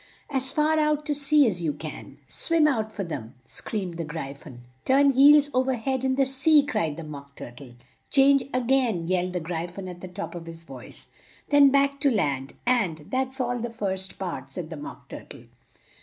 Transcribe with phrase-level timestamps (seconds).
[0.31, 4.33] "As far out to sea as you can" "Swim out for them," screamed the Gry
[4.33, 4.61] phon.
[4.83, 7.75] "Turn heels o ver head in the sea!" cried the Mock Tur tle.
[8.09, 11.05] "Change a gain!" yelled the Gry phon at the top of his voice.
[11.49, 15.43] "Then back to land, and that's all the first part," said the Mock Tur tle.